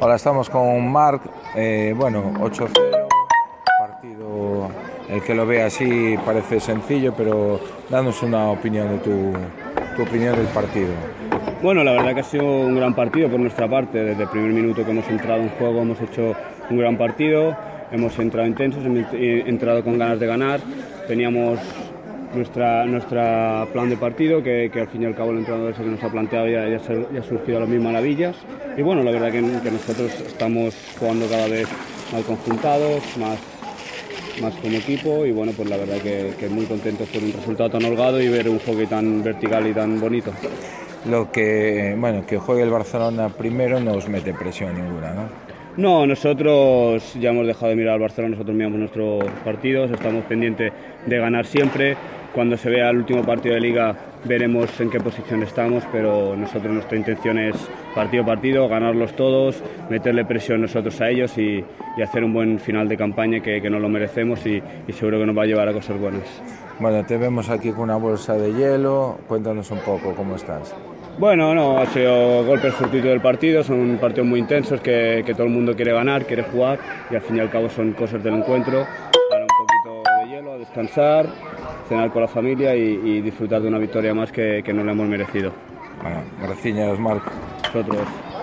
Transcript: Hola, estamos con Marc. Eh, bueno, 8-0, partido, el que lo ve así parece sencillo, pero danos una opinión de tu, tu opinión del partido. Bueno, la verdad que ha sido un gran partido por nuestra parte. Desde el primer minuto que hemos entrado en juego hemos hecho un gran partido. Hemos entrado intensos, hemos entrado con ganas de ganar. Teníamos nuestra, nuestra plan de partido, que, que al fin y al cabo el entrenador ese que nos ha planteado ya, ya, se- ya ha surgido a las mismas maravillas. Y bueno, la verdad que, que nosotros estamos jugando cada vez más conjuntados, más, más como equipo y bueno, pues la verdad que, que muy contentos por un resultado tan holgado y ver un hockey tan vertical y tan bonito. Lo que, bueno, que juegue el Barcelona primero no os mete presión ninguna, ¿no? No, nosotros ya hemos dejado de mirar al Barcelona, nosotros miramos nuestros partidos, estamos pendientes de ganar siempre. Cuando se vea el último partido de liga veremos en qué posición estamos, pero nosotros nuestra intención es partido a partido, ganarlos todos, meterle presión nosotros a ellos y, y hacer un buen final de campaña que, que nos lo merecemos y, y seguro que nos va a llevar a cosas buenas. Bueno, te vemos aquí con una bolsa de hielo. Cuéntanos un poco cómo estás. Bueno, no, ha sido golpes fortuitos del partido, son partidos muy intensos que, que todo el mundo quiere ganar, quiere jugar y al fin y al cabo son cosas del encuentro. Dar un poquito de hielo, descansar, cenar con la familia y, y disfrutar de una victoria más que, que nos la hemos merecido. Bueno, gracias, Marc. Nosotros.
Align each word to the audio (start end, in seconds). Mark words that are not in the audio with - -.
Hola, 0.00 0.16
estamos 0.16 0.50
con 0.50 0.90
Marc. 0.90 1.22
Eh, 1.54 1.94
bueno, 1.96 2.32
8-0, 2.40 2.70
partido, 3.78 4.68
el 5.08 5.22
que 5.22 5.34
lo 5.34 5.46
ve 5.46 5.62
así 5.62 6.16
parece 6.24 6.58
sencillo, 6.58 7.14
pero 7.16 7.60
danos 7.90 8.22
una 8.22 8.50
opinión 8.50 8.88
de 8.88 8.98
tu, 8.98 9.32
tu 9.96 10.02
opinión 10.02 10.36
del 10.36 10.46
partido. 10.46 10.88
Bueno, 11.62 11.84
la 11.84 11.92
verdad 11.92 12.14
que 12.14 12.20
ha 12.20 12.24
sido 12.24 12.44
un 12.44 12.76
gran 12.76 12.94
partido 12.94 13.28
por 13.28 13.40
nuestra 13.40 13.68
parte. 13.68 14.02
Desde 14.02 14.22
el 14.22 14.28
primer 14.28 14.52
minuto 14.52 14.84
que 14.84 14.90
hemos 14.90 15.08
entrado 15.08 15.42
en 15.42 15.50
juego 15.50 15.82
hemos 15.82 16.00
hecho 16.00 16.34
un 16.70 16.78
gran 16.78 16.96
partido. 16.96 17.56
Hemos 17.92 18.18
entrado 18.18 18.46
intensos, 18.48 18.84
hemos 18.84 19.06
entrado 19.12 19.84
con 19.84 19.98
ganas 19.98 20.18
de 20.18 20.26
ganar. 20.26 20.60
Teníamos 21.06 21.58
nuestra, 22.34 22.84
nuestra 22.86 23.66
plan 23.72 23.88
de 23.90 23.96
partido, 23.96 24.42
que, 24.42 24.70
que 24.72 24.80
al 24.80 24.88
fin 24.88 25.02
y 25.02 25.04
al 25.06 25.14
cabo 25.14 25.30
el 25.32 25.38
entrenador 25.38 25.72
ese 25.72 25.82
que 25.82 25.90
nos 25.90 26.02
ha 26.02 26.08
planteado 26.10 26.48
ya, 26.48 26.68
ya, 26.68 26.78
se- 26.78 27.06
ya 27.12 27.20
ha 27.20 27.22
surgido 27.22 27.58
a 27.58 27.60
las 27.60 27.68
mismas 27.68 27.92
maravillas. 27.92 28.36
Y 28.76 28.82
bueno, 28.82 29.02
la 29.02 29.10
verdad 29.10 29.30
que, 29.32 29.40
que 29.40 29.70
nosotros 29.70 30.10
estamos 30.26 30.74
jugando 30.98 31.26
cada 31.26 31.46
vez 31.48 31.68
más 32.12 32.22
conjuntados, 32.24 33.02
más, 33.18 33.38
más 34.42 34.54
como 34.54 34.76
equipo 34.76 35.24
y 35.26 35.32
bueno, 35.32 35.52
pues 35.56 35.68
la 35.68 35.76
verdad 35.76 35.96
que, 36.02 36.32
que 36.38 36.48
muy 36.48 36.64
contentos 36.66 37.08
por 37.08 37.22
un 37.22 37.32
resultado 37.32 37.70
tan 37.70 37.84
holgado 37.84 38.20
y 38.20 38.28
ver 38.28 38.48
un 38.48 38.58
hockey 38.58 38.86
tan 38.86 39.22
vertical 39.22 39.66
y 39.66 39.72
tan 39.72 40.00
bonito. 40.00 40.32
Lo 41.10 41.30
que, 41.30 41.94
bueno, 41.98 42.24
que 42.26 42.38
juegue 42.38 42.62
el 42.62 42.70
Barcelona 42.70 43.28
primero 43.28 43.78
no 43.78 43.92
os 43.92 44.08
mete 44.08 44.32
presión 44.32 44.74
ninguna, 44.74 45.12
¿no? 45.12 45.44
No, 45.76 46.06
nosotros 46.06 47.14
ya 47.20 47.30
hemos 47.30 47.46
dejado 47.46 47.68
de 47.70 47.76
mirar 47.76 47.94
al 47.94 48.00
Barcelona, 48.00 48.32
nosotros 48.32 48.56
miramos 48.56 48.78
nuestros 48.78 49.24
partidos, 49.44 49.90
estamos 49.90 50.24
pendientes 50.24 50.72
de 51.04 51.18
ganar 51.18 51.44
siempre. 51.46 51.96
Cuando 52.34 52.56
se 52.56 52.68
vea 52.68 52.90
el 52.90 52.96
último 52.96 53.22
partido 53.22 53.54
de 53.54 53.60
liga 53.60 53.94
veremos 54.24 54.80
en 54.80 54.90
qué 54.90 54.98
posición 54.98 55.44
estamos, 55.44 55.84
pero 55.92 56.34
nosotros 56.34 56.72
nuestra 56.72 56.98
intención 56.98 57.38
es 57.38 57.54
partido 57.94 58.24
a 58.24 58.26
partido, 58.26 58.68
ganarlos 58.68 59.14
todos, 59.14 59.62
meterle 59.88 60.24
presión 60.24 60.60
nosotros 60.60 61.00
a 61.00 61.10
ellos 61.10 61.38
y, 61.38 61.64
y 61.96 62.02
hacer 62.02 62.24
un 62.24 62.32
buen 62.32 62.58
final 62.58 62.88
de 62.88 62.96
campaña 62.96 63.40
que, 63.40 63.62
que 63.62 63.70
nos 63.70 63.80
lo 63.80 63.88
merecemos 63.88 64.44
y, 64.46 64.60
y 64.88 64.92
seguro 64.92 65.20
que 65.20 65.26
nos 65.26 65.38
va 65.38 65.42
a 65.42 65.46
llevar 65.46 65.68
a 65.68 65.72
cosas 65.72 65.96
buenas. 66.00 66.42
Bueno, 66.80 67.06
te 67.06 67.16
vemos 67.18 67.48
aquí 67.50 67.70
con 67.70 67.82
una 67.82 67.96
bolsa 67.96 68.34
de 68.34 68.52
hielo. 68.52 69.16
Cuéntanos 69.28 69.70
un 69.70 69.78
poco 69.78 70.12
cómo 70.16 70.34
estás. 70.34 70.74
Bueno, 71.16 71.54
no, 71.54 71.78
ha 71.78 71.86
sido 71.86 72.44
golpes 72.44 72.74
fortuitos 72.74 73.10
del 73.10 73.20
partido, 73.20 73.62
son 73.62 73.98
partidos 74.00 74.26
muy 74.26 74.40
intensos 74.40 74.80
que, 74.80 75.22
que 75.24 75.34
todo 75.34 75.44
el 75.44 75.52
mundo 75.52 75.76
quiere 75.76 75.92
ganar, 75.92 76.24
quiere 76.26 76.42
jugar 76.42 76.80
y 77.08 77.14
al 77.14 77.20
fin 77.20 77.36
y 77.36 77.40
al 77.40 77.50
cabo 77.50 77.68
son 77.68 77.92
cosas 77.92 78.24
del 78.24 78.34
encuentro. 78.34 78.78
Dar 79.30 79.42
un 79.42 79.46
poquito 79.46 80.02
de 80.18 80.30
hielo, 80.30 80.58
descansar, 80.58 81.26
cenar 81.88 82.10
con 82.10 82.22
la 82.22 82.28
familia 82.28 82.74
y, 82.76 83.00
y 83.04 83.20
disfrutar 83.20 83.62
de 83.62 83.68
una 83.68 83.78
victoria 83.78 84.14
más 84.14 84.32
que, 84.32 84.62
que 84.64 84.72
nos 84.72 84.84
la 84.84 84.92
hemos 84.92 85.08
merecido. 85.08 85.52
Bueno, 86.02 86.22
gracias, 86.40 86.98
Marc. 86.98 87.22
Nosotros. 87.64 88.33